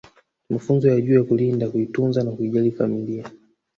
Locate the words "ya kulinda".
1.15-1.69